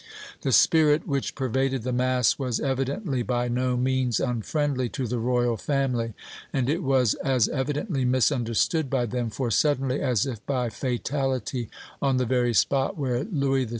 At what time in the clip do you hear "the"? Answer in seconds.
0.41-0.51, 1.83-1.93, 5.05-5.19, 12.17-12.25